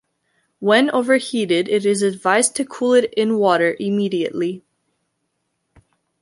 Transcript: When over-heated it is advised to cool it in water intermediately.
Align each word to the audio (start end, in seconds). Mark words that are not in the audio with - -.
When 0.57 0.89
over-heated 0.89 1.69
it 1.69 1.85
is 1.85 2.01
advised 2.01 2.55
to 2.55 2.65
cool 2.65 2.93
it 2.93 3.13
in 3.13 3.37
water 3.37 3.73
intermediately. 3.75 4.63